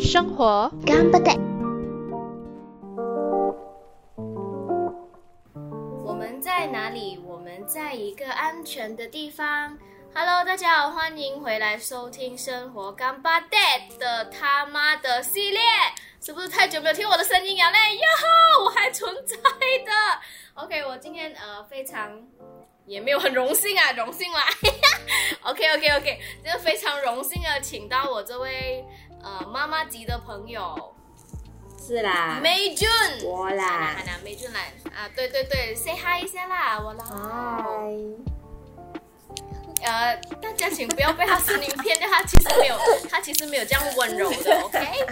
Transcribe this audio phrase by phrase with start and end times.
[0.00, 1.32] 生活干巴爹。
[6.04, 7.18] 我们在哪里？
[7.26, 9.76] 我们在一个安全的地方。
[10.14, 13.58] Hello，大家好，欢迎回来收听《生活干巴爹》
[13.98, 15.60] 的他妈的系列。
[16.20, 17.96] 是不是太久没有听我的声音了嘞？
[17.96, 18.02] 哟
[18.58, 19.92] 吼，我还存在的。
[20.54, 22.20] OK，我今天呃非常
[22.84, 24.44] 也没有很荣幸啊，荣幸啦。
[25.42, 28.84] OK OK OK，真的非常荣幸的请到我这位
[29.22, 30.94] 呃妈妈级的朋友。
[31.78, 32.88] 是啦，美俊，
[33.22, 38.35] 我啦，好啦，美俊来啊，对对对，say hi 一下啦，我啦，嗨。
[39.86, 42.76] 呃，大家请不要被他声音骗掉，他其实没有，
[43.08, 45.04] 他其实没有这样温柔的，OK？OK，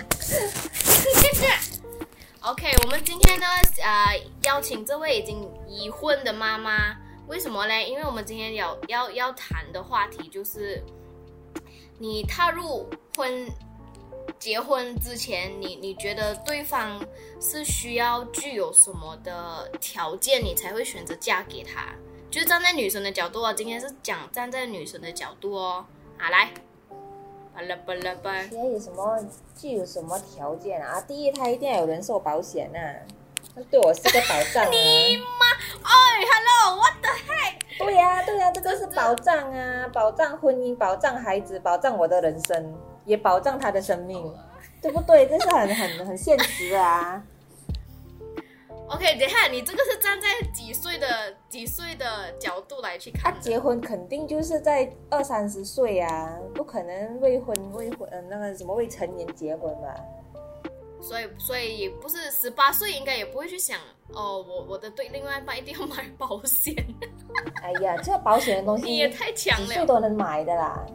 [2.82, 3.46] 我们今天呢，
[3.82, 6.96] 呃，邀请这位已经已婚的妈妈，
[7.29, 7.82] 为什么呢？
[7.84, 10.82] 因为我们今天要要要谈的话题就是，
[11.98, 13.48] 你踏入婚
[14.41, 17.01] 结婚之前，你你觉得对方
[17.41, 21.95] 是需要具有什么的条件，你才会选择嫁给他？
[22.35, 25.85] 就是站在女生的角度啊，今天是讲站在女生的角度哦。
[26.18, 26.51] 好，来，
[27.54, 28.43] 巴拉巴拉巴。
[28.43, 31.01] 现在有什么具有什么条件啊？
[31.02, 32.80] 第一，他一定要有人寿保险呐，
[33.54, 34.68] 那对我是个保障啊。
[34.68, 35.46] 你妈，
[35.85, 35.95] 哎
[36.32, 37.79] ，Hello，What the heck？
[37.79, 44.35] 对呀，对呀，这个是保障啊，保障婚姻，保障孩子，保障我的人生，也保障他的生命，
[44.82, 45.29] 对不对？
[45.29, 47.23] 这是很很很现实的啊。
[48.88, 53.32] OK，等下，你这个是站在几岁的几岁的角度来去看？
[53.32, 59.95] 他结婚肯定就是在二三十岁啊，不可能未婚未婚呃那个什么未成年结婚吧？
[61.01, 63.79] 所以所以也不是十八岁，应该也不会去想
[64.12, 66.75] 哦，我我的对另外一半一定要买保险。
[67.62, 70.87] 哎呀，这保险的东西你也太强了，几岁都能买的啦。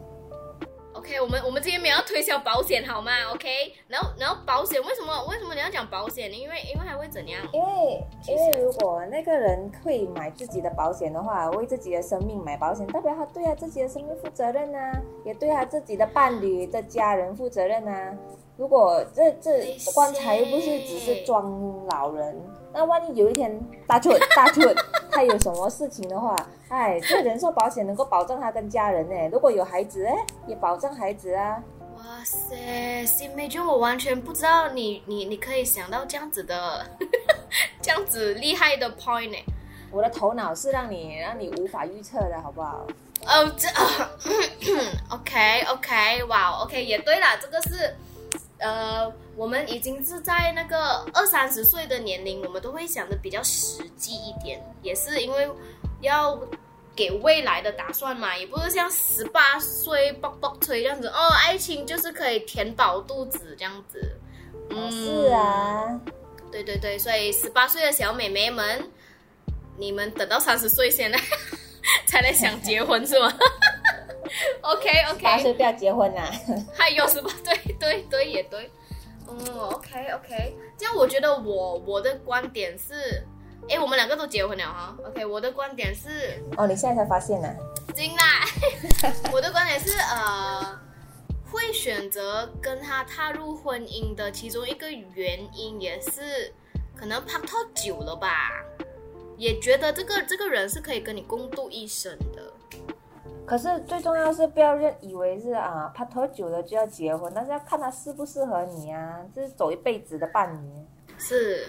[1.00, 3.48] OK，我们我们今天没有推销保险好吗？OK，
[3.88, 6.36] 然后然后保险为什么为什么你要讲保险呢？
[6.36, 7.40] 因为因为还会怎样？
[7.54, 14.92] 因为因为如果那个人会买自己的保险的话，为自己的生命买保险，代表他对他自己的生命负责任呐，
[15.24, 18.12] 也对他自己的伴侣的家人负责任呐。
[18.58, 22.38] 如果这这棺材又不是只是装老人，
[22.74, 24.60] 那万一有一天大出大出
[25.10, 26.36] 他有什么事情的话，
[26.70, 29.28] 哎，这人寿保险能够保障他跟家人呢。
[29.32, 30.14] 如果有孩子哎，
[30.46, 31.62] 也保障孩子啊。
[31.96, 36.86] 哇塞，新美君，我完全不知道你你你可以想到这样子的
[37.82, 39.36] 这样子厉害的 point 呢。
[39.90, 42.86] 我的头脑是让你让你无法预测的好不好？
[43.26, 43.68] 哦，这
[45.10, 47.94] OK OK，哇，OK 也对了，这个是。
[48.62, 55.50] 呃，我们已经是在那个二三十岁的年龄，我们都会想的比较实际一点，也是因为
[56.02, 56.38] 要
[56.94, 64.16] 给未来的打算嘛，也不是像十八岁啵啵吹这样子哦，爱情就是可以填饱肚子这样子。
[64.70, 66.00] 嗯，是啊，
[66.52, 68.88] 对对对，所以十八岁的小美眉们，
[69.76, 71.18] 你们等到三十岁先来
[72.06, 73.32] 才来想结婚是吗？
[74.62, 76.22] OK OK，八岁不要结婚呐，
[76.72, 77.30] 还有什么？
[77.44, 78.70] 对对对，也对。
[79.28, 83.24] 嗯，OK OK，这样我觉得我我的观点是，
[83.68, 84.96] 哎，我们两个都结婚了哈。
[85.06, 87.48] OK，我的观点是，哦，你现在才发现呢？
[87.94, 88.44] 惊啦，
[89.32, 90.78] 我的观点是，呃，
[91.50, 96.52] 会选择跟他踏入婚姻的其中一个原因，也是
[96.96, 98.50] 可能拍拖久了吧，
[99.36, 102.52] 也觉得这个这个人是可以跟你共度一生的。
[103.46, 110.68] 可是最重要是不要认以为是啊，拍拖久了就要结婚，但是要看他适不适合你啊，这是走一辈子的伴侣。
[111.18, 111.66] 是，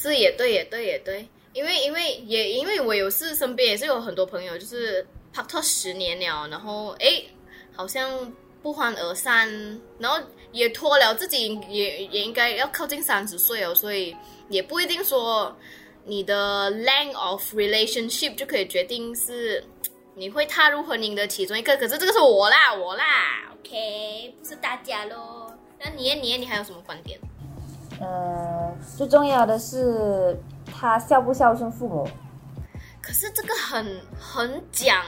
[0.00, 7.22] 是也对也对也对，因为因为也因为我有是身边也是有很多朋友，就是拍拖十年了，然后哎，
[7.74, 8.32] 好像
[8.62, 9.48] 不欢而散，
[9.98, 10.18] 然后
[10.52, 14.14] 也拖了自己也也应该要靠近三十岁哦，所以
[14.48, 15.56] 也不一定说
[16.04, 19.64] 你的 length of relationship 就可以决定是。
[20.14, 23.04] 你会踏入婚姻的其中一个，可是这个是我啦，我啦
[23.52, 25.46] ，OK，不是大家喽。
[25.78, 27.16] 那你你你还有什么观点？
[28.00, 32.08] 嗯，最重要的是他孝不孝顺父母。
[33.00, 35.04] 可是这个很很讲，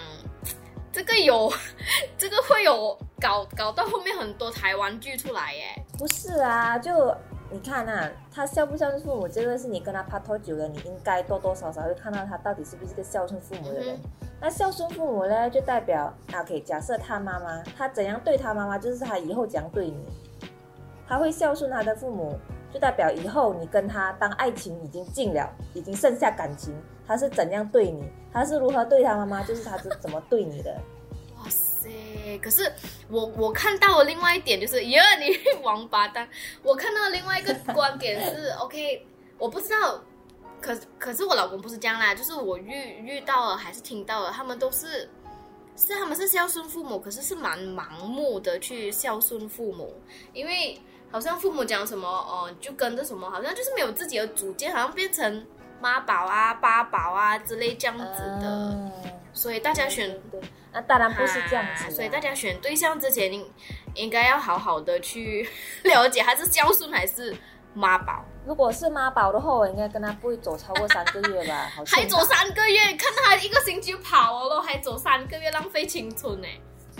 [0.92, 1.52] 这个有，
[2.16, 5.84] 这个会有搞搞到后面很多台湾剧出来耶。
[5.98, 7.14] 不是啊，就。
[7.52, 13.98] 你看呐，他孝不孝顺父母，这个是你跟他拍拖久了，你应该多多少少会看到他到底是不是个孝顺父母的人。
[14.40, 19.96] 那孝顺父母呢，就代表，OK，假设他妈妈，他怎样对他妈妈，就是他以后怎样对你。
[21.10, 22.38] 他会孝顺他的父母，
[22.72, 26.72] 就代表以后你跟他当爱情已经尽了，已经剩下感情，
[27.04, 30.72] 他是怎样对你，他是如何对他妈妈，就是他是怎么对你的。
[31.42, 32.38] 哇塞！
[32.40, 32.70] 可是
[33.08, 36.28] 我我看到了另外一点，就是耶，你王八蛋！
[36.62, 39.04] 我看到另外一个观点是， OK，
[39.36, 40.00] 我不知道，
[40.60, 42.72] 可可是我老公不是这样啦，就是我遇
[43.02, 45.08] 遇到了还是听到了，他们都是
[45.74, 49.94] 是他们是孝顺父母，可是是蛮盲目的去孝顺父母，
[50.34, 50.78] 因为
[51.10, 55.46] 好像父母讲什么哦，就跟着什么，好像就是没有自己的主见，好像变成
[55.80, 58.92] 妈宝啊、八宝啊之类这样子的，嗯
[59.32, 60.40] 所以大家选对，
[60.72, 63.48] 那当然不是这样子、啊所以大家选对象之前，应
[63.94, 65.48] 应该要好好的去
[65.84, 67.34] 了解他是孝顺还是
[67.72, 68.24] 妈宝。
[68.44, 71.70] 如果是妈宝的话，我应该跟他不会走超过三个月吧？
[71.76, 76.48] 好还走三个月，看到他一个星期就跑了咯，还走三个月，浪费青春呢。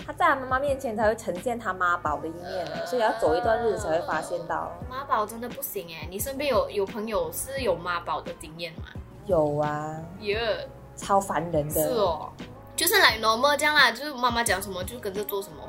[0.05, 4.71] 他在他妈妈面前才会呈现他妈宝的一面呢，所以要走一段日子才会发现到。
[4.89, 8.87] 妈宝真的不行哎，你身边有有朋友是有妈宝的经验吗？
[9.25, 11.73] 有啊，耶、超烦人的。
[11.73, 12.29] 是哦，
[12.75, 15.63] 就是来 normal 这样啦，就是妈妈讲什么就跟着做什么。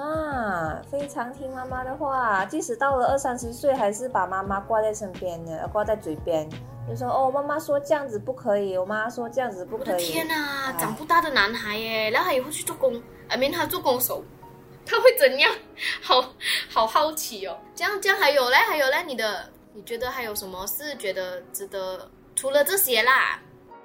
[0.00, 6.48] 啊，非常听妈妈的话，即使到了二三十岁，还是把妈妈挂在身边呢，挂在嘴边，
[6.90, 10.04] 就说哦，妈妈说这样子不可以，我妈说这样子不我的可以。
[10.10, 10.34] 天呐，
[10.66, 14.24] 哎长不大的男孩耶，然后他以后去做工，I mean 他做工手，
[14.84, 15.54] 他会怎样？
[16.02, 16.20] 好
[16.68, 17.56] 好好奇哦。
[17.76, 22.10] 这样这样还有嘞，还有嘞，你的你觉得还有什么是觉得值得？
[22.34, 23.38] 除了这些啦，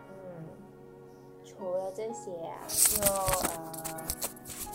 [0.09, 0.47] 嗯，
[1.45, 4.05] 除了这些啊，就呃，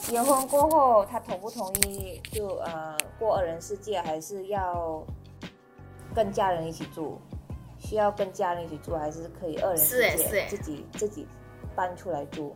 [0.02, 5.02] 结婚过后他同不同意就呃过二人世界，还是要
[6.14, 7.18] 跟家人一起住？
[7.80, 11.26] 需要跟家人一起住，还是可以二人世界自己自己
[11.74, 12.52] 搬出来住？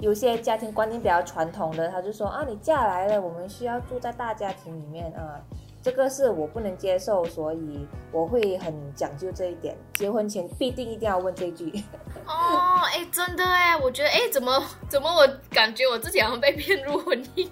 [0.00, 5.40] 有些家庭观念比较传统的，他就说啊，你嫁来了，我们需要住在大家庭里面啊。
[5.80, 9.76] 这个是我不能接受，所以我会很讲究这一点。
[9.92, 11.70] 结婚前必定一定要问这句。
[12.26, 17.48] 哦，哎，真的哎，我觉得哎，怎么怎么我感觉我自己好像被骗入婚姻？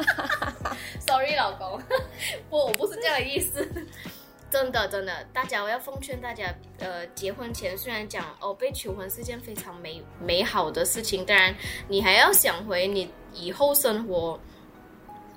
[1.00, 1.80] Sorry，老公，
[2.50, 3.66] 不，我不是这样的意思。
[4.50, 11.54] 真的，真的，大家我要奉劝大家，呃，结婚前虽然讲哦，被求婚是件非常美美好的事情，当然
[11.88, 14.40] 你还要想回你以后生活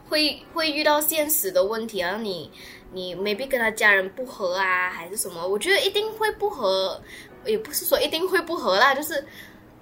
[0.07, 2.49] 会会遇到现实的问题，然后你
[2.93, 5.45] 你 maybe 跟他家人不和啊，还是什么？
[5.45, 7.01] 我觉得一定会不和，
[7.45, 9.25] 也不是说一定会不和啦，就是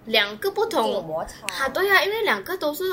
[0.05, 1.45] 两个不同摩擦。
[1.47, 2.83] 啊，对啊，因为两个都是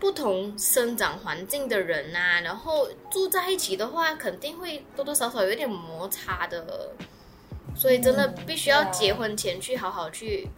[0.00, 6.90] 不同生长环境的人呐、然后住在一起的话，肯定会多多少少有一点摩擦的，
[7.76, 10.48] 所以真的嗯必须要结婚前去好好去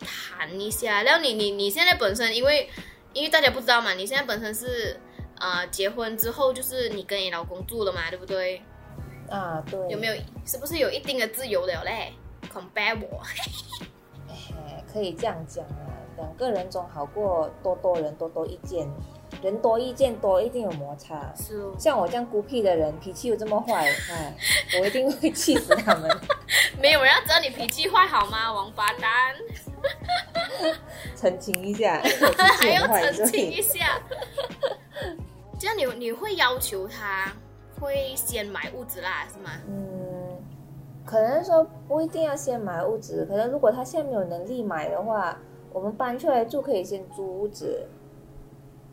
[0.00, 1.02] 谈一下。
[1.02, 2.68] 然后你你你现在本身因为
[3.12, 4.98] 因为大家不知道嘛，你现在本身是
[5.38, 8.62] 呃结婚之后就是你跟你老公住了嘛，对不对？
[9.28, 9.78] 啊，对。
[9.90, 10.14] 有没有
[10.46, 12.14] 是不是有一定的自由了嘞
[12.50, 13.22] ？compare 我，
[14.30, 18.86] 哎，可以这样讲啊，两个人总好过多多人多多意见，
[19.40, 21.32] 人多意见多一定有摩擦。
[21.34, 21.72] 是哦。
[21.78, 24.36] 像我这样孤僻的人，脾气又这么坏， 哎，
[24.80, 26.10] 我一定会气死他们。
[26.80, 29.34] 没有人要知道你脾气坏好吗，王八蛋！
[31.16, 32.02] 澄清一下，
[32.60, 34.00] 还要澄清一下。
[35.58, 37.32] 这样你你会要求他
[37.80, 39.50] 会先买屋子啦，是吗？
[39.68, 40.38] 嗯，
[41.04, 45.36] 可能说不一定要先买屋子，可能如果他现在没有能力买的话，
[45.78, 47.86] 我们搬出来住可以先租屋子。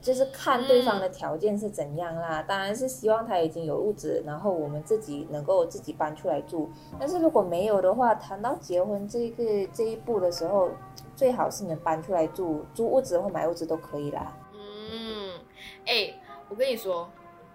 [0.01, 6.70] 就是看对方的条件是怎样啦，当然是希望他已经有屋子，然后我们自己能够自己搬出来住。
[7.00, 10.70] 但是如果没有的话，谈到结婚这个这一步的时候，
[11.15, 14.38] 最好是能搬出来住，租屋子或买屋子都可以啦。
[14.54, 15.39] 嗯，
[15.88, 16.13] 哎，
[16.50, 17.10] 我跟你说，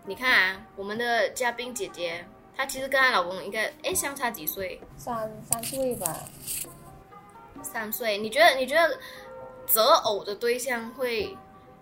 [0.04, 2.24] 你看啊，我们的嘉宾姐姐，
[2.56, 4.80] 她其实跟她老公应该哎相差几岁？
[4.96, 6.16] 三三岁吧，
[7.62, 8.18] 三岁。
[8.18, 8.98] 你觉得你觉得
[9.66, 11.36] 择偶的对象会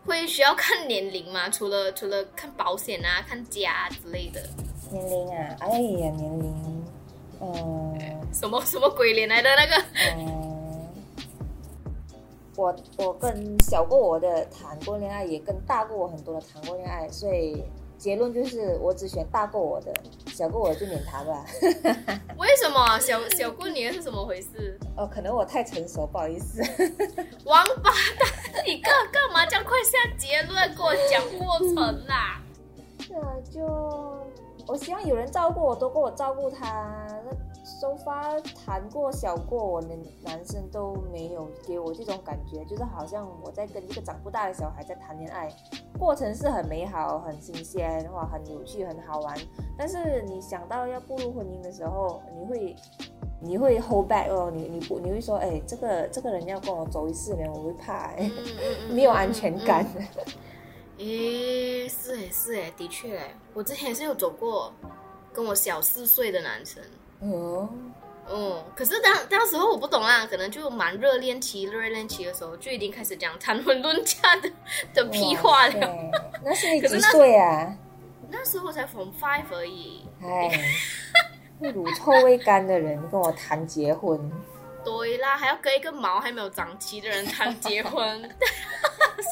[0.06, 1.48] 会需要 看年龄吗？
[1.48, 4.40] 除了除了看保险啊、看家啊之类的，
[4.90, 6.84] 年龄啊，哎呀，年龄，
[7.40, 7.98] 嗯
[8.32, 9.84] 什么 什么鬼脸来的那个？
[10.16, 10.88] 嗯，
[12.56, 17.62] 我我跟小过我的谈过恋爱，也跟大过我很多的谈过恋爱，所以
[17.96, 19.92] 结论就是我只选大过我的，
[20.38, 21.44] 小过我就免谈吧。
[22.38, 24.78] 为什么小小过年是怎么回事？
[24.96, 26.62] 哦，可能我太成熟，不好意思。
[27.44, 32.40] 王八蛋，你干干嘛这样快下结论，给我讲过程啦？
[33.02, 33.66] 这就
[34.68, 36.96] 我希望有人照顾我，多过我照顾他。
[37.68, 39.88] 那收发谈过小过我的
[40.22, 45.48] 男生都没有给我这种感觉，就是好像我在跟一个长不大的小孩在谈恋爱，
[45.98, 49.36] 过程是很美好、很新鲜，哇，很有趣、很好玩。
[49.76, 52.76] 但是你想到要步入婚姻的时候，你会
[53.40, 58.30] 你会 hold back 哦，你你不你会说，哎，这个这个人要跟我走一次呢，我会怕，哎，
[58.90, 59.86] 没有安全感。
[60.98, 64.72] 诶，是诶是诶，的确诶，我之前也是有走过
[65.32, 66.82] 跟我小四岁的男生。
[67.20, 67.68] 哦，
[68.30, 74.50] 嗯，可是当当时候我不懂啊，可能就蛮热恋期，热恋期的时候就已经开始讲谈婚论嫁的
[74.94, 75.94] 的屁话了。
[76.44, 77.76] 那是你几岁啊？
[78.30, 80.06] 那时候才 from five 而已。
[80.22, 80.50] 哎，
[81.72, 84.30] 乳臭未干的人跟我谈结婚。
[84.84, 88.22] 对啦，还要跟一个毛还没有长齐的人谈结婚。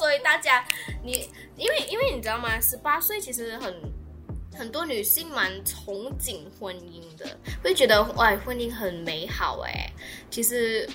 [0.00, 0.64] 所以大家，
[1.04, 2.60] 你因为因为你知道吗？
[2.60, 3.72] 十八岁其实很。
[4.56, 7.26] 很多女性蛮憧憬婚姻的，
[7.62, 9.92] 会觉得哇，婚姻很美好哎。
[10.30, 10.88] 其实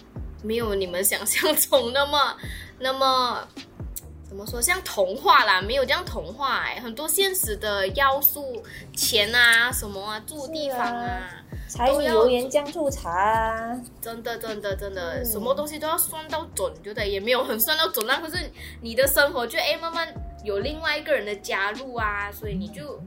[0.43, 2.35] 没有你们想象中那么
[2.79, 3.47] 那么
[4.27, 6.79] 怎么说，像童话啦，没有这样童话哎。
[6.79, 8.63] 很多现实的要素，
[8.95, 11.29] 钱啊，什么啊，住地方啊，
[11.69, 18.37] 柴米油盐酱醋茶啊，真的真的真的，什么东西都要算到准，就对，也没有很算到准，那可是
[18.81, 20.07] 你的生活就哎慢慢
[20.43, 22.99] 有另外一个人的加入啊，所以你就。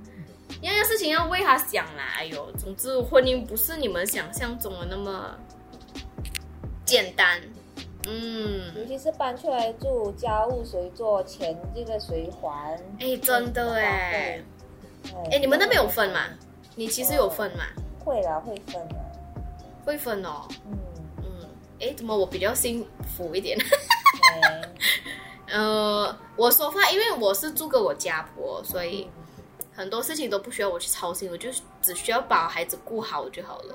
[0.60, 5.36] 样样事情要为他想啦，哎呦，总之婚姻不是你们想象中的那么
[6.84, 7.40] 简单，
[8.06, 12.78] 嗯，尤其是搬出来住，家务谁做，钱这个谁还？
[13.00, 14.42] 哎，真的哎，
[15.30, 16.20] 哎，你们那边有分吗？
[16.76, 17.64] 你其实有分吗？
[18.04, 18.96] 会啦，会分的，
[19.84, 20.78] 会分哦，嗯
[21.18, 21.48] 嗯，
[21.80, 22.86] 哎，怎么我比较幸
[23.16, 23.58] 福一点？
[25.48, 29.10] 呃，我说话，因为我是住跟我家婆，所以。
[29.74, 31.50] 很多事情都不需要我去操心，我就
[31.82, 33.74] 只需要把孩子顾好就好了。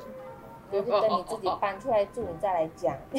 [0.71, 2.95] 就是等你自己搬出来住，你再来讲。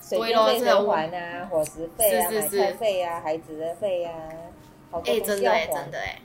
[0.00, 1.46] 水电费怎还啊？
[1.50, 2.30] 伙食费啊？
[2.30, 3.20] 买菜费啊？
[3.20, 4.12] 孩子的费啊？
[5.04, 6.20] 哎，真的哎，真的哎，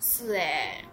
[0.00, 0.84] 是哎。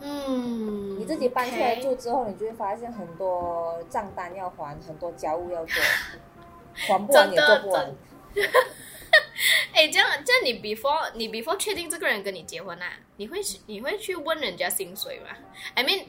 [0.00, 5.82] 嗯，你自己搬出来住之后，你就会发现很多账单要还，很多家务要做，
[6.74, 7.90] 还不完也做不完。
[9.74, 12.92] 哎，这样这样，你 before 你 before 确定这个人跟你结婚啊？
[13.16, 15.28] 你会你会去问人家薪水吗
[15.74, 16.04] ？I mean，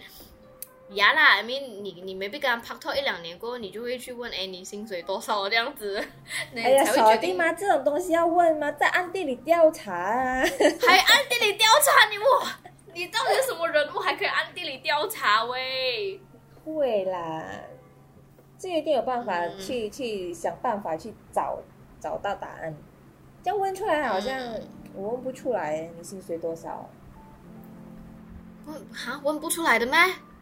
[0.95, 6.03] 呀啦，I mean，你你没被跟他拍拖一两年过后，你就会去问，哎，你薪水多少这样子？
[6.55, 7.51] 哎呀，小弟吗？
[7.53, 8.71] 这种东西要问吗？
[8.73, 10.43] 在暗地里调查啊？
[10.43, 12.47] 还 暗地里调查你我？
[12.93, 13.99] 你到底是什么人物？
[13.99, 16.19] 还可以暗地里调查喂？
[16.63, 17.43] 会啦，
[18.57, 21.59] 这一定有办法去去想办法去找
[21.99, 22.75] 找到答案。
[23.45, 24.35] 这样问出来好像
[24.95, 26.89] 我问不出来，你薪水多少？
[28.65, 29.95] 问哈问不出来的咩？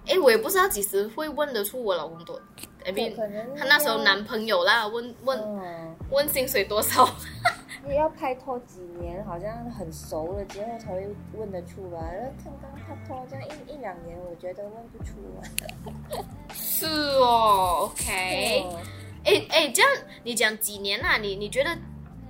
[0.08, 2.40] 哎，我也不知道几时会问得出我老公多。
[2.86, 5.38] 哎，可能他那时候男朋友啦，问问
[6.12, 7.06] 问薪水多少？
[7.86, 12.32] 你要拍拖几年，好像很熟了之后才会问得出来。
[12.38, 16.24] 那看刚拍拖这样一一两年，我觉得问不出来。
[16.54, 16.86] 是
[17.20, 18.66] 哦，OK。
[19.26, 19.92] 哎哎，这样
[20.24, 21.18] 你讲几年啦？
[21.18, 21.78] 你你觉得？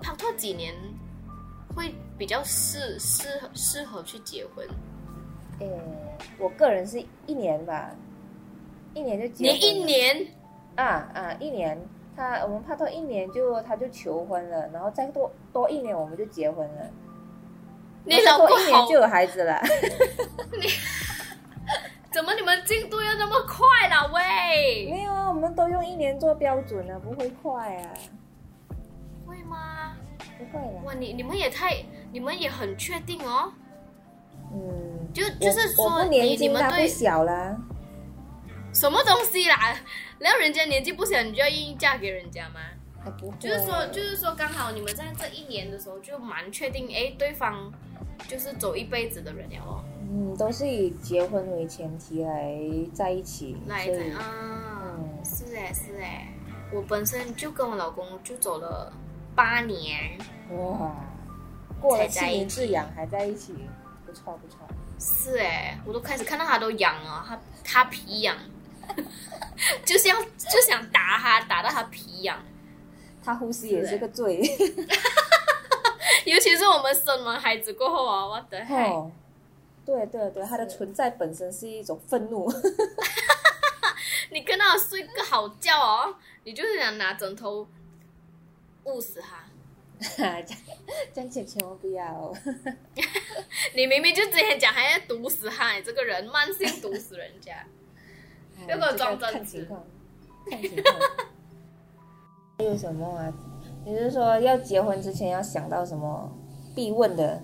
[0.04, 0.76] 拍拖几年
[1.74, 4.68] 会比较适适合适合去结婚？
[5.60, 5.68] 呃，
[6.38, 7.90] 我个人是一年吧，
[8.94, 9.50] 一年就结。
[9.50, 10.28] 你一年？
[10.76, 11.82] 啊啊，一年。
[12.16, 16.88] 他我们拍拖一年就他就求婚了，然后再多多一年我们就结婚了。
[18.06, 19.60] 你老公一年就有孩子了。
[20.54, 20.68] 你
[22.12, 24.88] 怎么你们进度又那么快了喂？
[24.92, 27.90] 没有啊，我们都用一年做标准了，不会快啊。
[29.26, 29.83] 会吗？
[30.52, 30.82] 不会了。
[30.84, 33.52] 哇，你你们也太，你们也很确定哦。
[34.52, 37.58] 嗯，就就是说，你你们对小了，
[38.74, 39.76] 什么东西啦？
[40.20, 42.60] 然后人家年纪不小，你就要硬硬嫁给人家吗？
[43.20, 47.70] 不就是说，就是说，刚好你们在这一年的时候就蛮确定，哎，对方
[48.28, 49.84] 就是走一辈子的人了哦。
[50.10, 52.58] 嗯，都是以结婚为前提来
[52.94, 53.58] 在一起。
[53.68, 54.96] 来在啊，
[55.26, 56.34] 是哎是哎，
[56.72, 58.94] 我本身就跟我老公就走了。
[59.36, 60.18] 八年
[60.52, 60.96] 哇，
[61.82, 63.54] 过了七年之痒还在一起，
[64.06, 64.60] 不错不错。
[65.00, 68.38] 是哎，我都开始看到他都痒了，他他皮痒，
[69.84, 72.38] 就是要就想打他，打到他皮痒。
[73.24, 74.42] 他呼吸也是个罪，
[76.26, 78.92] 尤其是我们生完孩子过后啊，我的嘿。
[79.86, 82.50] 对对对，他的存在本身是一种愤怒。
[84.32, 87.68] 你跟他睡个好觉哦，你就是想拿枕头。
[88.86, 89.46] 误死他！
[91.14, 92.06] 这样千千万不要！
[92.06, 92.36] 哦。
[93.76, 97.66] 你明明就之前讲还要毒死他，你这个人慢性毒死人家。
[98.68, 99.84] 要给我装这情况，
[100.50, 100.96] 看情况。
[102.60, 103.34] 还有什么啊？
[103.86, 106.32] 你是说要结婚之前要想到什么
[106.76, 107.42] 必问的？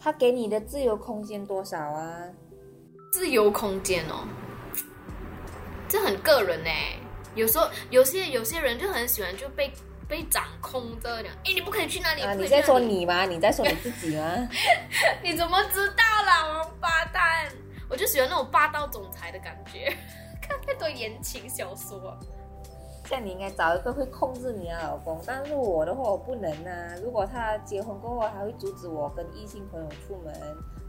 [0.00, 2.28] 他给你的自由空间多少啊？
[3.12, 4.26] 自由空间哦，
[5.88, 6.70] 这很个人呢。
[7.34, 9.70] 有时候有些有些人就很喜欢就被
[10.08, 12.22] 被掌控着的，哎，你不可以去哪里？
[12.22, 13.24] 啊，你在说你吗？
[13.28, 14.48] 你在说你自己吗？
[15.22, 17.46] 你怎么知道啦，王八蛋！
[17.90, 19.94] 我就喜欢那种霸道总裁的感觉，
[20.40, 22.18] 看太多言情小说。
[23.06, 26.94] 像你应该找一个会控制你的老公，但是我的话我不能啊。
[27.02, 30.34] 如果他结婚过后还会阻止我跟异性朋友出门，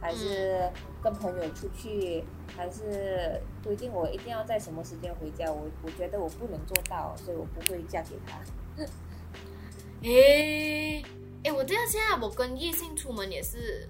[0.02, 0.70] 还是
[1.02, 2.26] 跟朋友出去，
[2.58, 8.38] 还是规定我一定要在什么时间回家，我我觉得我不能做到，所以我不会嫁给他。
[10.04, 11.04] 诶
[11.44, 13.88] 诶，我这样现在我跟异性出门也是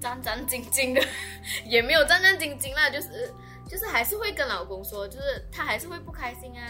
[0.00, 1.02] 战战兢兢的，
[1.66, 3.32] 也没有战战兢兢啦，就是
[3.68, 6.64] 就是还是会跟老公说，就是他还是会不开心啊。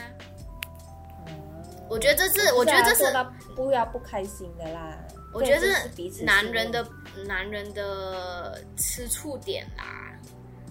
[1.88, 3.12] 我觉得这是，我觉得这是
[3.56, 4.96] 不要不开心的啦。
[5.32, 5.72] 我觉得这
[6.10, 6.86] 是男人的
[7.26, 10.12] 男人的吃醋点啦，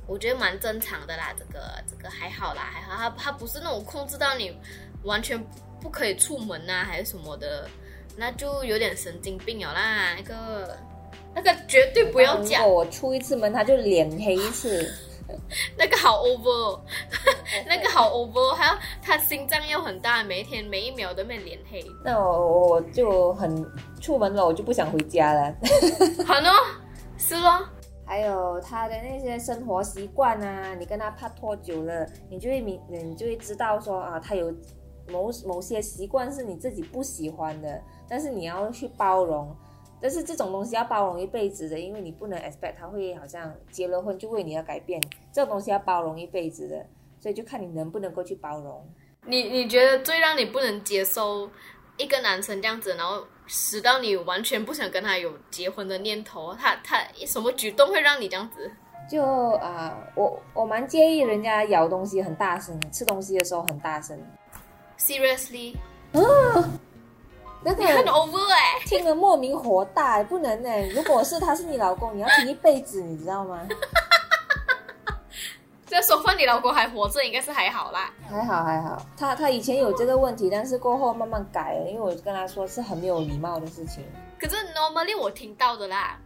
[0.07, 4.57] 我觉得蛮正常的啦，这个这个还好啦，还好，他他不是那种控制到你
[5.03, 5.37] 完全
[5.81, 7.67] 不可以出门呐、还是什么的，
[8.17, 10.77] 那就有点神经病了啦，那个
[11.35, 14.91] 那个绝对不要任讲如，果我出一次门，他就脸黑一次。
[15.77, 16.81] 那个好 over，哦
[17.67, 23.63] 那个好 over，哦还要他心脏又很大，每一天每一秒都被脸黑，那我我就很
[24.01, 25.55] 出门了，我就不想回家了。
[26.25, 26.49] 好呢，
[27.19, 27.63] 是咯，
[28.07, 34.51] 还有他的那些生活习惯啊，你跟他拍拖久了，你就会明，你就会知道说啊，他有
[35.09, 39.55] 某某些习惯是你自己不喜欢的，但是你要去包容。
[40.01, 45.01] 但是这种东西要包容一辈子的，因为你不能 expect 他会好像结了婚就为你而改变，
[45.33, 46.85] 这种东西要包容一辈子的，
[47.19, 48.87] 所以就看你能不能够去包容。
[49.25, 51.49] 你你觉得最让你不能接受
[51.97, 56.97] 一个男生这样子，然后使到你完全不想跟他有结婚的念头，他他
[57.27, 58.71] 什么举动会让你这样子？
[59.09, 59.23] 就
[59.55, 64.17] 啊、我我蛮介意人家咬东西很大声，吃东西的时候很大声，
[64.99, 65.75] Seriously，
[67.63, 70.69] 那个你很 over 哎、听了莫名火大，不能呢。
[70.93, 73.67] 如果是他是你老公，你要听一辈子，你知道吗？
[75.87, 78.13] 这说话你老公还活着，应该是还好啦。
[78.29, 84.05] 还好还好，他他以前有这个问题，但是过后慢慢改了，因为我跟他说是很没有礼貌的事情。
[84.39, 86.19] 可是 normally 我听到的啦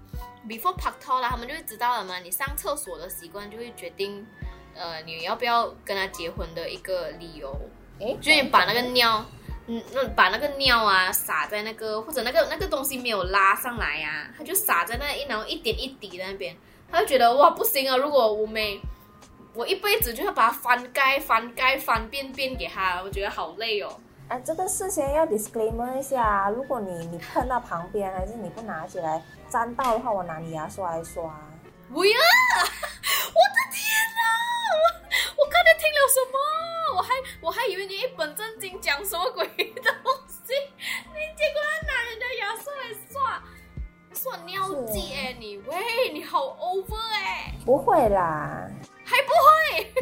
[0.48, 2.20] ，before 拍拖啦，他们就会知道了嘛。
[2.20, 4.28] 你上厕所的习惯就会决定，
[4.76, 7.56] 呃，你要不要跟他结婚的一个理由。
[8.04, 9.26] 诶，就是你把那个尿，
[9.68, 16.56] 嗯，那把那个尿啊撒在那个或者那个那个东西没有拉上来呀、啊，它就撒在那一然后一点一滴在那边，
[16.92, 17.96] 他就觉得哇不行啊！
[17.98, 18.80] 如果我没
[19.54, 24.00] 我一辈子就要把它翻盖翻盖翻遍遍给他，我觉得好累哦。
[24.28, 31.24] 啊，这个事先要 disclaimer 一下，如果你你碰到旁边，还是你不拿起来沾到的话，我拿你牙刷来刷。
[31.92, 32.12] 不要！
[32.18, 33.84] 我的天
[34.18, 34.22] 哪！
[34.74, 36.38] 我我刚才听了什么？
[36.94, 39.94] 我还我还以为你一本正经讲什么鬼东
[40.28, 40.54] 西，
[41.08, 43.44] 你结果要拿人家牙刷来刷，
[44.14, 48.70] 刷尿剂哎、你喂，你好 over 哎、不会啦，
[49.04, 49.94] 还不会？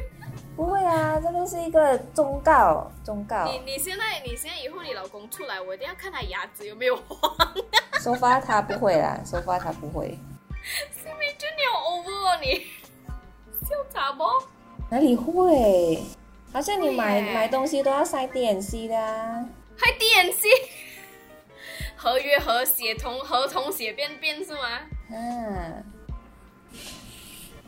[0.54, 3.46] 不会啊，这个是一个忠告，忠告。
[3.46, 7.56] 你你现在你现在以后你老公出来，我一定要看他牙齿有没有黄。
[8.02, 10.20] 收发他不会啦，收发他不会。
[10.62, 12.68] 是不是就你好 over 哦你？
[13.66, 14.26] 笑啥不？
[14.90, 16.04] 哪里会？
[16.54, 19.46] 好像你买买东西都要塞 DNC 的啊。
[19.78, 20.44] 还 DNC？
[21.96, 24.82] 合约和写同合同写便便是吗？
[25.12, 25.84] 嗯，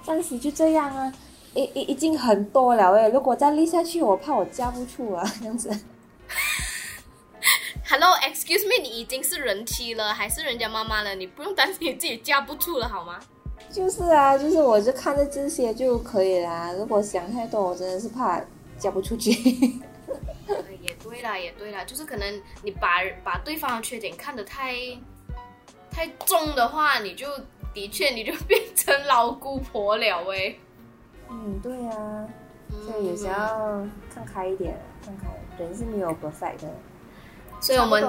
[0.03, 1.13] 暂时就这样啊，
[1.53, 5.69] 已已已经很多了诶，如果再立下去，我怕我架不住啊， 这样子。
[7.85, 11.13] Hello，excuse me，你已经是人妻了，还是人家妈妈了？
[11.15, 13.19] 你不用担心你自己架不住了好吗？
[13.71, 16.71] 就是啊，就是我就看着这些就可以啦。
[16.73, 18.41] 如果想太多，我真的是怕
[18.83, 19.31] 嫁不出去。
[20.47, 24.75] 呃 也对啦，也对啦，就是可能你把把对方的缺点看得太
[25.89, 27.25] 太重的话，你就
[27.73, 30.59] 的确你就变成老姑婆了喂。
[31.29, 32.27] 嗯，对啊，
[32.69, 36.69] 嗯所以有时候看开一点，看开，人是没有 perfect 的。
[37.61, 38.03] 所以我们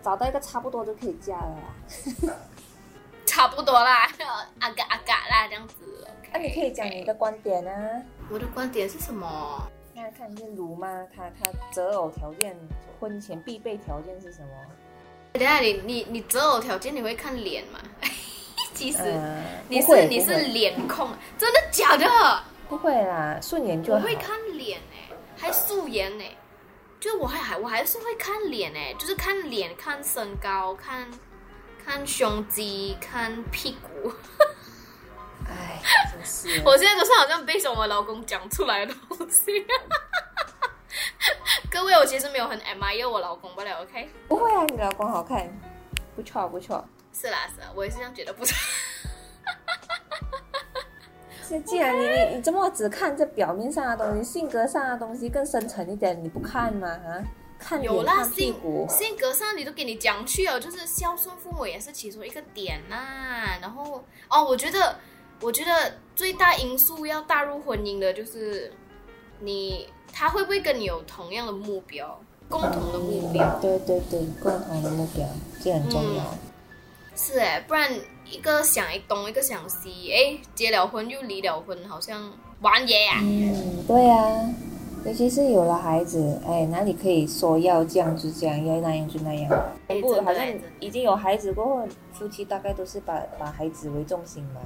[0.00, 2.34] 找到一个差不多就可以嫁了啦。
[3.26, 4.08] 差不多啦，
[4.60, 5.74] 阿嘎阿嘎啦这样子。
[6.32, 8.02] 那、你可以讲你的观点啊。
[8.30, 9.68] 我的观点是什么？
[10.04, 10.86] 那看见卢吗？
[11.16, 12.54] 他他择偶条件，
[13.00, 14.48] 婚前必备条件是什么？
[15.32, 17.78] 等下你你你择偶条件你会看脸吗？
[18.74, 22.06] 其实、呃，你是你是脸控，真的假的？
[22.68, 23.98] 不会啦，顺眼就好。
[23.98, 26.24] 我会看脸哎，还素颜呢，
[27.00, 31.08] 就我还还我还是会看脸哎，就是看脸、看身高、看
[31.82, 34.12] 看胸肌、看屁股。
[35.48, 35.80] 哎，
[36.12, 36.62] 真是。
[36.64, 39.66] 我现在都是好像被我老公讲出来的东西。
[41.70, 44.08] 各位，我其实没有很 admire 我老公不了，OK？
[44.28, 45.48] 不会啊，你老公好看，
[46.14, 46.84] 不错不错。
[47.12, 48.56] 是啦是啦，我也是这样觉得不错。
[51.46, 56.88] 是，既然你你你这么只看这表面上的东西，性格上的东西更深层一点，你不看吗？
[56.88, 57.22] 啊？
[57.58, 63.58] 看有啦，看屁股，性格上你都给你讲去了，就是孝顺父母也是其中一个点呐。
[63.60, 64.98] 然后哦，我觉得
[65.40, 68.72] 我觉得最大因素要踏入婚姻的就是
[69.40, 69.86] 你。
[70.16, 72.16] 他会不会跟你有同样的目标，
[72.48, 73.58] 共同的目标？
[73.60, 75.26] 对对对，共同的目标，
[75.60, 76.22] 这很重要。
[77.16, 77.90] 是哎，不然
[78.30, 83.18] 一个想东，一个想西，哎，结了婚又离了婚，好像玩爷呀。
[83.22, 84.54] 嗯，对呀，
[85.04, 89.50] 尤其是有了孩子，哎，哪里可以说要这样就这样，要那样就那样？
[90.00, 90.46] 不，好像
[90.78, 94.60] 已经有孩子过后，夫妻大概都是把把孩子为重心嘛。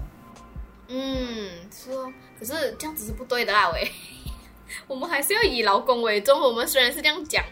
[0.89, 3.91] 嗯，是哦，可是这样子是不对的啦，喂。
[4.87, 6.39] 我们还是要以老公为重。
[6.41, 7.43] 我们虽然是这样讲，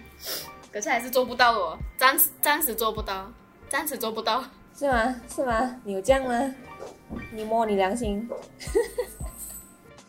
[0.72, 3.30] 可是还是做不到哦，暂时暂时做不到，
[3.70, 4.44] 暂时做不到，
[4.78, 5.20] 是吗？
[5.34, 5.76] 是吗？
[5.84, 6.54] 你有这样吗？
[7.32, 8.28] 你摸你良心。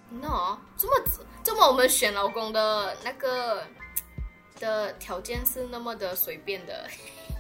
[0.09, 1.09] 那这么
[1.43, 3.63] 这么，我们选老公的那个
[4.59, 6.87] 的条件是那么的随便的？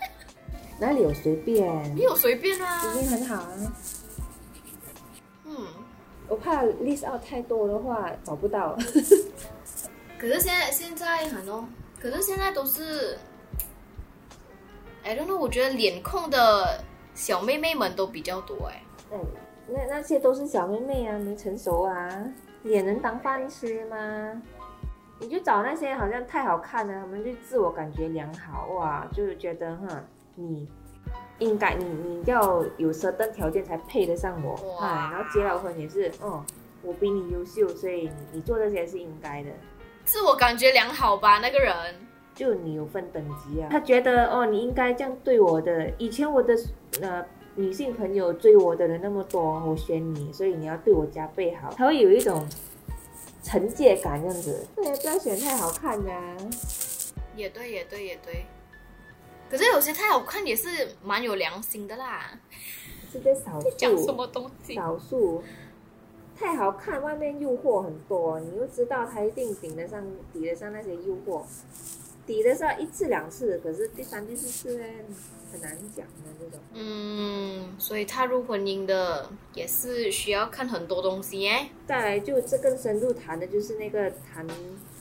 [0.79, 1.65] 哪里有随便？
[1.95, 3.73] 没有随便啊，已经很好啊。
[6.27, 8.77] 嗯，我怕 list out 太多的话找不到。
[10.19, 11.63] 可是现在现在很多，
[12.01, 13.17] 可是现在都是
[15.03, 18.81] ，I don't know，我觉得脸控的小妹妹们都比较多哎。
[19.11, 19.19] 嗯，
[19.67, 22.09] 那那些都是小妹妹啊，没成熟啊，
[22.63, 24.41] 也能当饭吃吗？
[25.19, 30.03] 你就找那些好像太好看了，他们就自我感觉良好哇，就是觉得哈，
[30.35, 30.67] 你
[31.39, 36.43] 应该你你要有设登条件才配得上我，哎，然后结了婚也是，哦，
[36.81, 39.49] 我比你优秀，所以你做这些是应该的。
[40.03, 41.75] 自我感觉良好吧，那个人
[42.33, 43.67] 就你有分等级啊。
[43.69, 45.91] 他觉得哦，你应该这样对我的。
[45.97, 46.57] 以前我的
[47.01, 51.73] 呃女性朋友追我的人那么多，我选你，所以你要对我加倍好。
[51.75, 52.47] 他会有一种
[53.43, 54.65] 惩戒感，这样子。
[54.75, 56.11] 对，不要选太好看的。
[57.35, 58.45] 也对，也对，也对。
[59.49, 60.67] 可是有些太好看也是
[61.03, 62.39] 蛮有良心的啦。
[63.11, 63.69] 是在少数。
[63.77, 64.75] 讲什么东西？
[64.75, 65.43] 少数。
[66.39, 71.41] 太好看，外面诱惑很多，你又知道他一定顶得上、抵得上那些诱惑，
[72.27, 74.85] 抵得上一次两次，可是第三、第四次呢，
[75.51, 76.59] 很难讲的这种。
[76.73, 81.69] 嗯，所以踏入婚姻的也是需要看很多东西耶。
[81.87, 84.45] 再来就这更深入谈的就是那个谈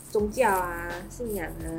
[0.09, 1.69] 宗教啊、信仰啊、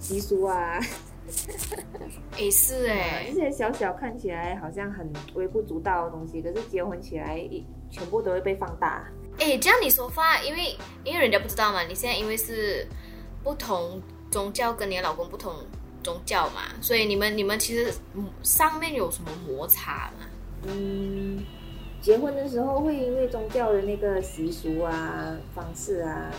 [0.00, 0.80] 习俗啊。
[2.38, 7.64] 也是哎，这些小小看起来好像很微不足道的东西，可是结婚起来一。
[7.88, 9.08] 全部都会被放大。
[9.38, 12.84] 哎，这样你说话，因为因为人家不知道嘛，你现在因为是
[13.44, 15.54] 不同宗教，跟你的老公不同
[16.02, 17.94] 宗教嘛，所以你们你们其实
[18.42, 20.26] 上面有什么摩擦吗？
[20.66, 21.38] 嗯，
[22.02, 26.32] 结婚的时候会因为宗教的那个习俗啊、方式啊，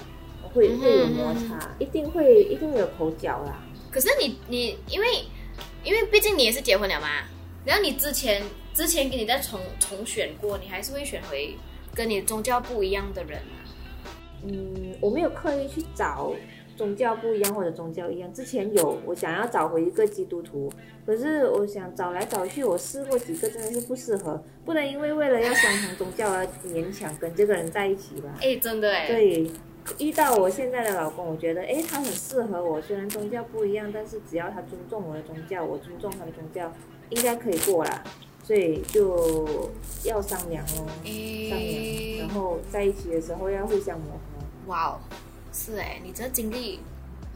[0.53, 3.63] 会会有摩擦，一定会一定会有口角啦。
[3.97, 5.07] 可是你你因为
[5.83, 7.07] 因为毕竟你也是结婚了嘛，
[7.65, 8.43] 然后你之前。
[8.77, 11.55] 之前给你再重重选过，你还是会选回
[11.95, 13.65] 跟你宗教不一样的人啊？
[14.43, 16.31] 嗯，我没有刻意去找
[16.75, 18.31] 宗教不一样或者宗教一样。
[18.31, 20.71] 之前有我想要找回一个基督徒，
[21.07, 28.31] 可是我想找来找去，我试过几个真的是不适合，不能因为为了要相同宗教而勉强跟这个人在一起吧？
[28.43, 29.07] 哎，真的哎。
[29.07, 29.49] 对，
[29.99, 32.81] 遇到我现在的老公，我觉得哎，他很适合我。
[32.81, 36.71] 虽然宗教不一样，但是只要他尊重我的宗教，我尊重他的宗教，
[37.09, 38.03] 应该可以过啦。
[38.43, 39.69] 所以就
[40.03, 44.45] 要商量哦，商量，然后在一起的时候要互相磨合。
[44.67, 44.99] 哇哦，
[45.51, 46.79] 是哎，你这经历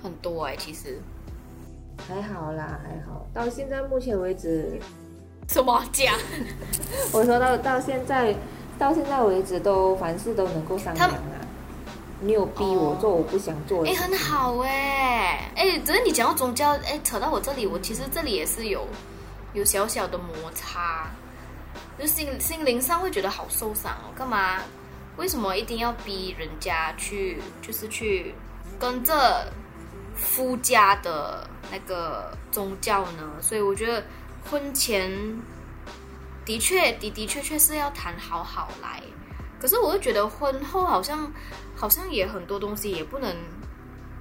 [0.02, 1.00] 很多哎，其实
[2.08, 3.28] 还好啦，还好。
[3.34, 4.80] 到现在目前为止，
[5.50, 6.16] 什么讲？
[7.12, 8.34] 我说到到现在，
[8.80, 11.41] 到现在为止都凡事都能够商量啊，
[12.22, 13.92] 没有逼我做我不想做的。
[13.92, 18.88] 哎，很好哎，哎，只是你讲到宗教，哎，扯到我这里，我其实这里也是有。
[19.54, 21.12] 有小小的摩擦，
[22.00, 24.08] 就心心灵上会觉得好受伤哦。
[24.16, 24.60] 干嘛？
[25.18, 28.34] 为什么一定要逼人家去，就是去
[28.80, 29.52] 跟着
[30.16, 33.30] 夫家的那个宗教呢？
[33.42, 34.02] 所以我觉得
[34.50, 35.12] 婚前
[36.46, 39.04] 的确的的确确是要谈好好来，
[39.62, 41.32] 可是我又觉得婚后好像
[41.76, 43.36] 好像也很多东西也不能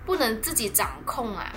[0.05, 1.50] 不能自己掌控啊，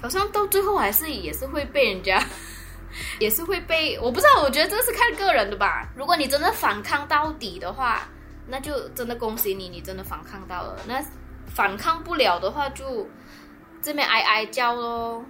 [0.00, 2.22] 好像到最后还是也是会被人家，
[3.18, 5.88] 也是会被我不知道，我觉得这是看个人的吧。
[5.96, 8.06] 如果你真的反抗到底的话，
[8.46, 10.78] 那就真的恭喜你，你真的反抗到了。
[10.86, 11.02] 那
[11.46, 13.08] 反抗不了的话，就
[13.82, 15.24] 这边哀哀叫咯。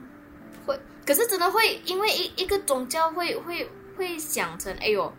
[0.67, 5.12] 会，可是真的会因为一一个宗教会会会想成，哎呦，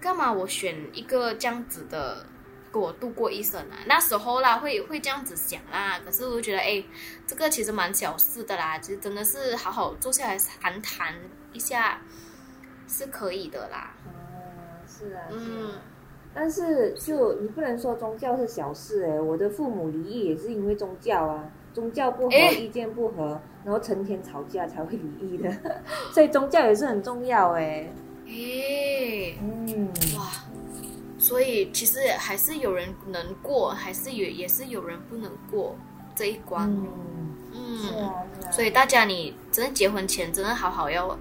[0.00, 2.24] 干嘛我选一个这样子的，
[2.72, 3.76] 给我度过一生啊？
[3.86, 6.00] 那时候啦，会会这样子想啦。
[6.04, 6.82] 可是我觉得，哎，
[7.26, 11.14] 这个其实蛮小事的啦，其实真的是好好坐下来谈谈
[11.52, 12.00] 一下
[12.88, 13.94] 是可以的啦。
[14.06, 15.72] 嗯，是啊，嗯。
[16.32, 25.52] 但是就你不能说宗教是小事哎，我的父母离异也是因为宗教啊，宗教不合，意见不合，然后成天吵架才会离异的，
[26.14, 27.90] 所以宗教也是很重要哎。
[28.30, 30.30] 诶，嗯，哇，
[31.18, 35.76] 所以其实还是有人能过，还是也也是有人不能过
[36.14, 36.68] 这一关。
[37.52, 38.14] 嗯，是啊，
[38.46, 38.52] 啊。
[38.52, 41.18] 所以大家你真的结婚前真的好好要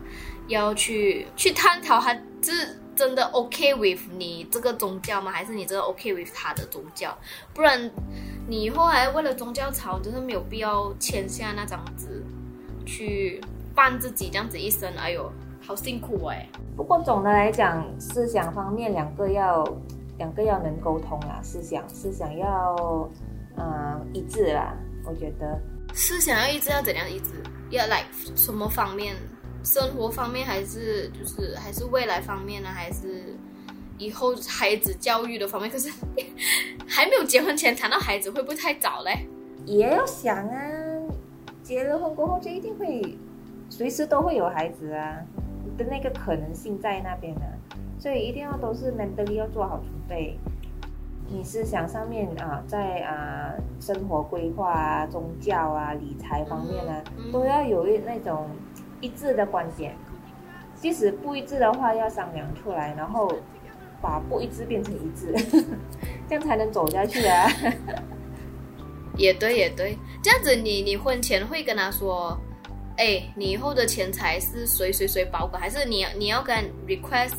[0.47, 2.79] 要去去探讨，他是。
[2.99, 5.31] 真的 OK with 你这个宗教吗？
[5.31, 7.17] 还是你真的 OK with 他的宗教？
[7.53, 7.89] 不然
[8.45, 12.21] 你以后还为了宗教吵，真的没有必要签下那张纸
[12.85, 13.39] 去
[13.73, 14.93] 办自己这样子一生。
[14.97, 15.31] 哎呦，
[15.69, 16.49] 好辛苦哎！
[16.75, 19.63] 不过总的来讲，思想方面两个要
[20.17, 22.75] 两个要能沟通啦，思想思想要
[23.55, 24.75] 嗯一致啦。
[25.05, 25.61] 我觉得
[25.93, 27.35] 思想要一致，要怎样一致？
[27.69, 28.03] 要来
[28.35, 29.15] 什么方面？
[29.63, 32.69] 生活方面还是就是还是未来方面呢？
[32.69, 33.37] 还是
[33.99, 35.69] 以后孩子教育的方面？
[35.69, 35.87] 可是
[36.89, 39.29] 还没有结婚前谈到孩子，会不会太早嘞？
[39.67, 40.59] 也要想啊，
[41.61, 43.15] 结了婚过后就一定会
[43.69, 45.15] 随时都会有孩子啊，
[45.77, 47.41] 的那个可能性在那边呢，
[47.97, 50.37] 所以一定要都是 mentally 要做好准备。
[51.27, 58.47] 你思想上面啊，在啊生活规划啊、宗教啊、理财方面呢，都要有一那种。
[59.01, 59.95] 一致的观点，
[60.75, 63.33] 即使不一致的话，要商量出来，然后
[64.01, 65.33] 把不一致变成一致，
[66.27, 67.47] 这样才能走下去啊。
[69.15, 72.37] 也对，也对，这样子你你婚前会跟他说，
[72.99, 77.37] 哎，你以后的钱财是谁谁谁保管，还是你你要跟 request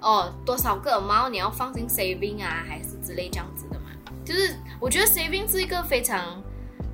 [0.00, 3.92] 哦多少个猫你要放进 saving 啊，还是之类这样子的嘛？
[4.24, 6.42] 就是我觉得 saving 是一个非常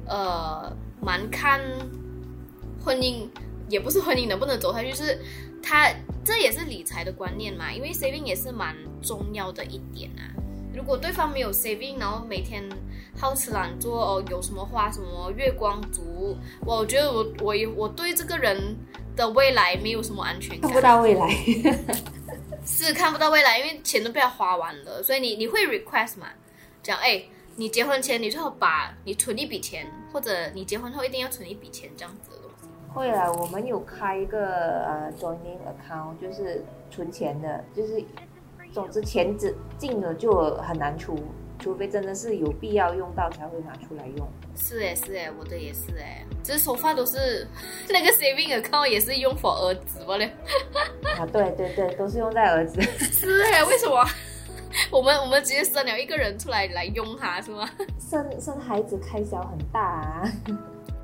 [0.06, 0.70] 呃
[1.00, 1.60] 蛮看
[2.84, 3.26] 婚姻。
[3.68, 5.18] 也不是婚姻能不能走下去，就是
[5.62, 5.88] 他
[6.22, 10.28] 这也是理财的观念嘛，因为 saving 也是蛮重要的一点啊。
[10.74, 12.62] 如果对方没有 saving，然后每天
[13.18, 18.76] 好吃懒做哦，有什么花什么月光族，我觉得我我我对这个人
[19.14, 21.28] 的未来没有什么安全感，看不到未来，
[22.64, 25.02] 是看不到未来，因为钱都被他花完了。
[25.02, 26.28] 所以你你会 request 嘛？
[26.82, 27.22] 讲哎，
[27.56, 32.30] 你结婚前你最好把你存一笔钱，或者你结婚后一定要存一笔钱这样子。
[32.94, 38.02] 会啊，我们有开一个呃 joining account，就是存钱的，就是
[38.72, 41.16] 总之钱只进了就很难出，
[41.58, 44.28] 除非真的是有必要用到才会拿出来用。
[44.56, 47.46] 是哎是哎，我的也是哎，只是说话都是
[47.88, 50.32] 那个 saving account 也是用 for 儿子不嘞？
[51.18, 52.80] 啊对对对，都是用在儿子。
[52.82, 54.04] 是哎，为什么？
[54.90, 57.68] 我们我们直接生了一个人出来来用它是吗？
[58.00, 60.22] 生生孩子开销很大啊。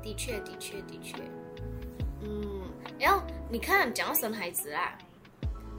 [0.01, 1.17] 的确的确的确。
[2.23, 2.61] 嗯
[2.99, 4.97] 然后你看，讲到生孩子啊，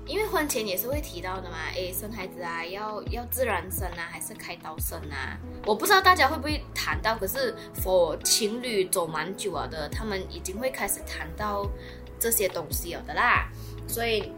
[0.06, 5.38] 因为婚前也是会提到的嘛，诶，生孩子啊，要要自然生啊，还是开刀生啊？
[5.66, 11.68] 我不知道大家会不会谈到，可是 for 情侣走蛮久了的，他们已经会开始谈到
[12.18, 13.48] 这些东西了的啦。
[13.86, 14.32] 所以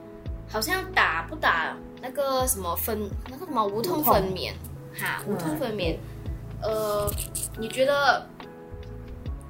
[0.49, 4.53] 好像打不打那个什么分那个什么无痛分娩，
[4.95, 5.97] 哈，无痛分娩，
[6.61, 7.11] 呃，
[7.59, 8.27] 你觉得，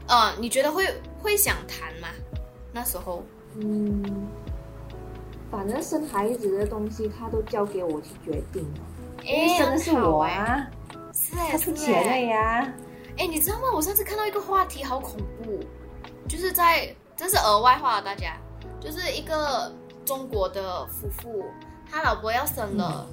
[0.07, 0.87] 呃，你觉得会
[1.19, 2.09] 会想谈吗？
[2.73, 3.25] 那时候，
[3.57, 4.29] 嗯，
[5.53, 8.81] 反正生孩子的东西，他都交给我去决定了。
[9.19, 10.67] 哎，生的是我呀，
[11.13, 12.73] 是哎，他出钱了呀。
[13.19, 13.65] 哎，你知道吗？
[13.75, 15.61] 我上次看到一个话题，好恐怖，
[16.27, 18.35] 就是在这是额外话，大家，
[18.81, 19.71] 就是一个
[20.07, 21.45] 中国的夫妇，
[21.89, 23.07] 他老婆要生了，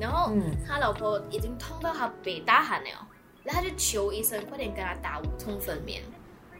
[0.00, 0.32] 然后
[0.66, 2.90] 他老婆已经痛到他北大喊了，
[3.44, 6.00] 然后他就求医生快点给他打无痛分娩。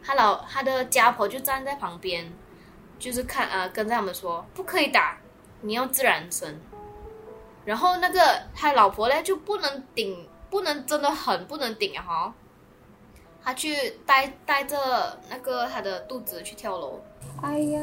[0.05, 2.33] 他老他的家婆就站在旁边，
[2.99, 5.19] 就是看啊，跟他们说不可以打，
[5.61, 6.59] 你要自然生。
[7.65, 8.21] 然后那个
[8.55, 12.35] 他老婆呢就不能顶，不能真的很不能顶啊哈。
[13.43, 17.01] 他去带带着那个他的肚子去跳楼。
[17.43, 17.81] 哎呀，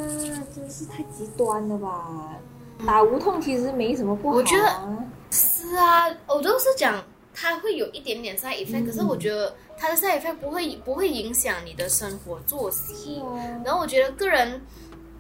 [0.53, 2.37] 真是太极端了吧！
[2.85, 4.35] 打无痛其实没什么不好。
[4.35, 4.97] 我觉得
[5.31, 7.01] 是啊，我都是讲
[7.33, 13.21] 它会有一点点 side effect，、可是我觉得它的 side effect 不会不会影响你的生活作息。
[13.63, 14.61] 然后我觉得个人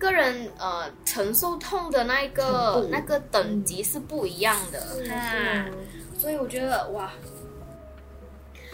[0.03, 4.79] 个人呃承受痛的那一个那个等级是不一样的。
[4.79, 5.71] 是
[6.19, 7.11] 所以我觉得哇，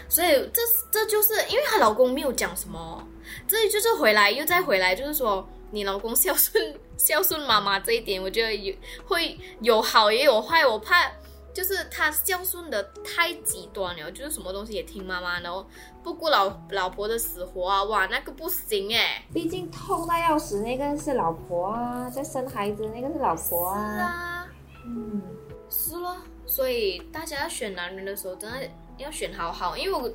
[0.08, 3.06] 所以这这就是因为她老公没有讲什么，
[3.48, 8.74] 这就是回来又再回来，就是说你老公孝顺孝顺妈妈这一点，我觉得有
[9.06, 11.10] 会有好也有坏，我怕。
[11.52, 15.66] 就是他孝顺的太极端了，就是什么东西也听妈妈，然后
[16.02, 19.24] 不顾老老婆的死活啊，哇，那个不行哎。
[19.34, 24.06] 毕竟痛到要死那个是老婆啊，在生孩子那个是老婆啊是啊。
[24.06, 24.48] 啊，
[24.86, 25.22] 嗯，
[25.68, 28.58] 是咯，所以大家要选男人的时候，真的
[28.96, 30.10] 要选好好，因为我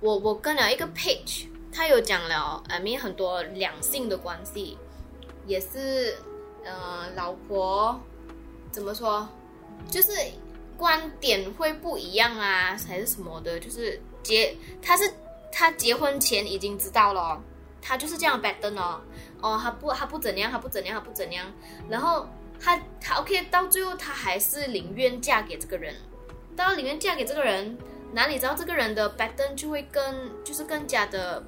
[0.00, 4.78] 我我跟了一个 page，他有讲了，呃，面很多两性的关系，
[5.46, 6.16] 也是，
[6.64, 8.00] 呃，老婆
[8.70, 9.28] 怎么说，
[9.88, 10.12] 就是
[10.80, 15.12] 观点会不一样啊，还是什么的，就是结他是
[15.52, 17.38] 他结婚前已经知道了，
[17.82, 18.98] 他就是这样 b a d 哦，
[19.42, 21.52] 哦，他不他不怎样，他不怎样，他不怎样，
[21.90, 22.26] 然后
[22.58, 25.94] 他他 OK，到最后他还是宁愿嫁给这个人，
[26.56, 27.76] 到宁愿嫁给这个人，
[28.14, 30.02] 哪里知道这个人的 b a d e n 就会更
[30.42, 31.44] 就是更加的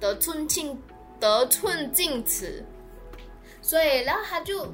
[0.00, 0.82] 得寸进
[1.20, 2.64] 得寸进尺，
[3.60, 4.72] 所以然后他就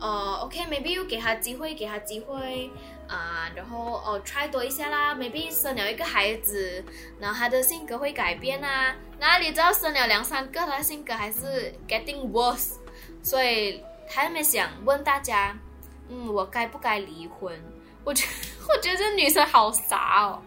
[0.00, 2.70] 呃 OK，maybe 又给他机会，给他机会
[3.08, 6.84] 啊、然后哦 try 多一下啦，maybe 生了一个孩子，
[7.18, 12.74] 然后他的性格会改变啊，哪里知道生了两三个，他的性格还是 getting worse，
[13.22, 15.56] 所以还没想问大家，
[16.10, 17.58] 嗯，我该不该离婚？
[18.04, 18.26] 我觉
[18.68, 20.42] 我觉得这女生好傻哦，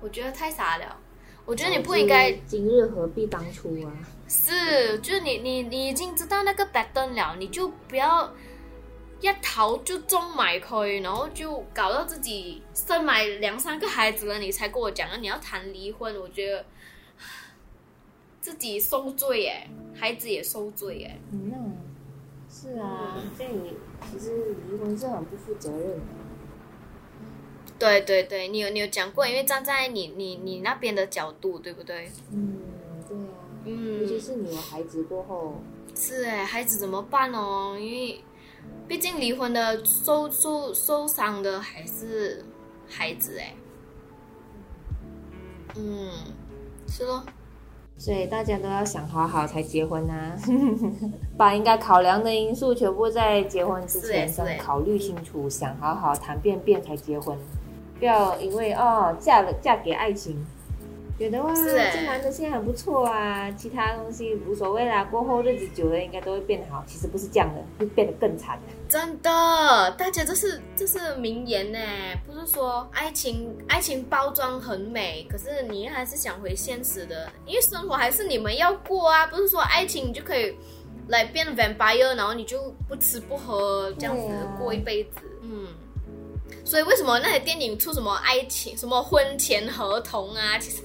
[0.00, 0.96] 我觉得太傻了。
[1.50, 3.90] 我觉得你不应该今日何必当初啊？
[4.28, 8.32] 是，就是你你你已经知道那个 pattern 了，你就不要
[9.20, 16.64] 一逃就中埋佢，然后就搞到自己生埋两三个孩子了，你才跟我讲你要谈离婚，我觉得
[18.40, 21.18] 自己受罪耶，孩子也受罪耶。
[21.32, 21.76] 嗯，
[22.48, 23.48] 是啊，所以
[24.12, 26.29] 其实离婚是很不负责任的。
[27.80, 32.10] 对对对，你有你有讲过，因为站在你你你那边的角度，对不对？
[32.30, 32.58] 嗯，
[33.08, 35.54] 对啊，嗯尤其是你有孩子过后，
[35.96, 37.76] 是哎，孩子怎么办哦？
[37.80, 38.20] 因为
[38.86, 42.44] 毕竟离婚的受受受伤的还是
[42.86, 43.54] 孩子哎。
[45.76, 46.10] 嗯，
[46.88, 47.22] 是咯，
[47.96, 50.36] 所以大家都要想好好才结婚啊，
[51.38, 57.38] 把应该考量的因素全部在结婚之前先考虑清楚，想好好谈便便才结婚，
[58.00, 60.42] 不要因为哦嫁了嫁给爱情，
[61.18, 68.58] 觉得哇这男的现在很不错啊，其他东西无所谓啦，过后日子久了应该都会变好，其实不是这样的，会变得更惨。
[68.88, 71.78] 真的，大家这是这是名言呢，
[72.26, 80.56] 不是说爱情爱情包装很美，可是你还是想回现实的，因为生活还是你们要过啊，不是说爱情你就可以
[81.08, 84.26] 来变 vampire，然后你就不吃不喝这样子
[84.58, 85.29] 过一辈子，嗯。
[86.70, 90.80] 所以为什么那些电影出什么爱情、什么婚前合同啊， 其实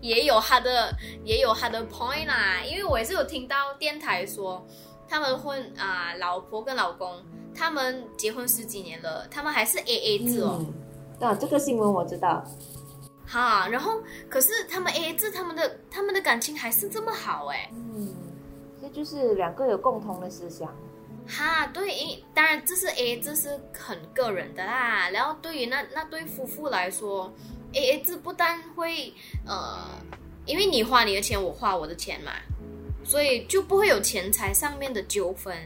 [0.00, 0.94] 也有他的
[1.24, 2.62] 也有他的 point 啦。
[2.64, 4.64] 因为我也是有听到电台说，
[5.08, 7.20] 他们婚啊、老婆跟老公
[7.52, 10.64] 他们结婚十几年了，他们还是 A A 制哦，
[11.20, 12.44] 嗯，啊，这个新闻我知道，
[13.26, 13.66] 哈。
[13.66, 18.14] 然后可是他们 A A 制，他们的他们的感情还是这么好哎，嗯，
[18.80, 20.72] 这就是两个有共同的思想。
[21.26, 25.08] 哈，对，当然这是 A A 制是很个人的啦。
[25.10, 27.32] 然后对于那那对夫妇来说
[27.72, 29.12] ，A A 制不但会
[29.46, 29.88] 呃，
[30.44, 32.32] 因为你花你的钱，我花我的钱嘛，
[33.04, 35.56] 所以就不会有钱财上面的纠纷。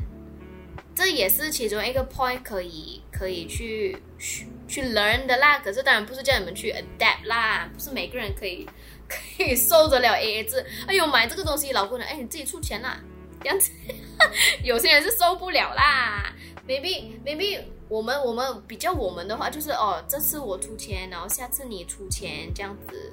[0.94, 5.58] 这也是其中一个 point 可以可以去去去 learn 的啦。
[5.60, 8.68] 可是当然不是叫你们去 adapt 啦，不是每个人可以
[9.08, 10.64] 可以受得了 A A 制。
[10.88, 13.00] 哎呦，买这个东西，老公呢，哎，你自己出钱啦，
[13.42, 13.70] 这样子。
[14.64, 16.32] 有些人是受不了啦。
[16.66, 23.12] maybe maybe 我们我们比较我们的话就是哦，这次我出钱，然后下次你出钱，这样子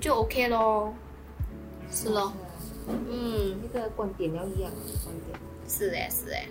[0.00, 0.92] 就 OK 咯。
[1.90, 2.32] 是咯，
[2.88, 4.70] 嗯，那个观点要一样，
[5.04, 5.38] 观点。
[5.68, 6.48] 是诶是诶。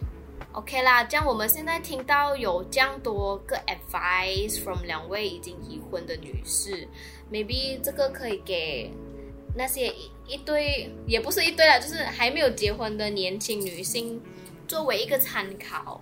[0.54, 6.88] OK 啦，这样我们现在听到有这样多个 advice from 两位已经已婚的女士
[7.32, 8.92] ，maybe 这个可以给
[9.56, 9.94] 那些
[10.32, 14.22] 一堆也不是一对啦，就是还没有结婚的年轻女性
[14.66, 16.02] 作为一个参考，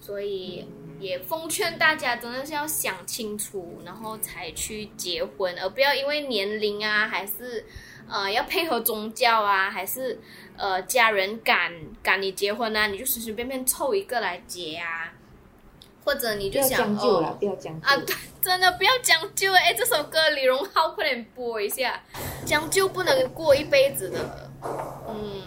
[0.00, 0.66] 所以
[0.98, 7.66] 也奉劝大家真的是要想清楚，然后才去结婚，而不要因为年龄啊，还是
[8.08, 10.18] 呃要配合宗教啊，还是
[10.56, 11.70] 呃家人赶
[12.02, 15.12] 赶你结婚啊，你就随随便便凑一个来结啊。
[16.06, 17.86] 或者你不要就想将就了，哦不要将就。
[17.88, 22.00] 啊，对，真的不要将就哎，这首歌李荣浩快点播一下，
[22.46, 24.48] 将就不能过一辈子的，
[25.08, 25.42] 嗯，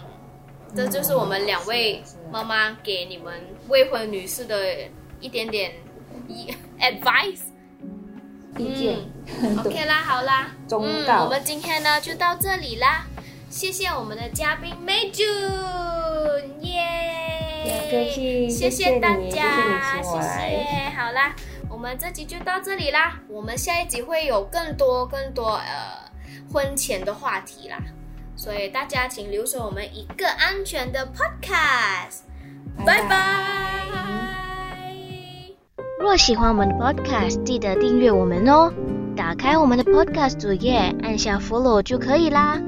[0.76, 3.32] 这就是我们两位妈妈给你们
[3.68, 4.76] 未婚女士的
[5.18, 5.72] 一点点
[6.28, 7.40] 一 advice。
[8.58, 8.98] 意见。
[9.42, 13.06] 嗯 OK 啦，好啦，忠嗯，我们今天呢就到这里啦，
[13.48, 17.46] 谢谢我们的嘉宾 May June，耶！
[17.46, 17.49] 不
[17.90, 21.34] 客气谢谢谢大你谢谢家，你请我来谢谢好啦，
[21.68, 26.10] 我们这集就到这里啦，我们下一集会有更多更多呃
[26.52, 27.78] 婚前的话题啦，
[28.36, 32.20] 所以大家请留守我们一个安全的 Podcast，
[32.84, 33.46] 拜拜。
[36.00, 38.72] 若喜欢我们的 Podcast，记得订阅我们哦。
[39.16, 42.58] 打开我们的 Podcast 主页，按下 Follow 就可以啦。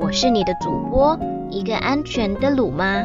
[0.00, 1.16] 我是你的主播，
[1.50, 3.04] 一个安全的鲁妈。